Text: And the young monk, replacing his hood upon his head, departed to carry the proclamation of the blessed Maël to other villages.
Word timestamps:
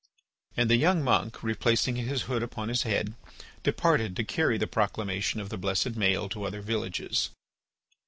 And 0.57 0.67
the 0.67 0.77
young 0.77 1.03
monk, 1.03 1.43
replacing 1.43 1.95
his 1.95 2.23
hood 2.23 2.41
upon 2.41 2.69
his 2.69 2.81
head, 2.81 3.13
departed 3.61 4.15
to 4.15 4.23
carry 4.23 4.57
the 4.57 4.65
proclamation 4.65 5.39
of 5.39 5.49
the 5.49 5.59
blessed 5.59 5.91
Maël 5.93 6.27
to 6.31 6.43
other 6.43 6.61
villages. 6.61 7.29